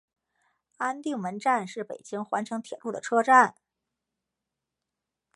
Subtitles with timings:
[0.77, 3.53] 安定门站是北京环城铁路的车站。